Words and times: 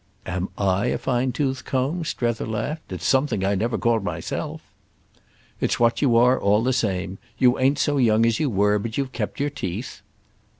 "Am 0.25 0.49
I 0.57 0.87
a 0.87 0.97
fine 0.97 1.31
tooth 1.31 1.63
comb?" 1.63 2.03
Strether 2.05 2.47
laughed. 2.47 2.91
"It's 2.91 3.05
something 3.05 3.45
I 3.45 3.53
never 3.53 3.77
called 3.77 4.03
myself!" 4.03 4.63
"It's 5.59 5.79
what 5.79 6.01
you 6.01 6.17
are, 6.17 6.39
all 6.39 6.63
the 6.63 6.73
same. 6.73 7.19
You 7.37 7.59
ain't 7.59 7.77
so 7.77 7.97
young 7.97 8.25
as 8.25 8.39
you 8.39 8.49
were, 8.49 8.79
but 8.79 8.97
you've 8.97 9.11
kept 9.11 9.39
your 9.39 9.51
teeth." 9.51 10.01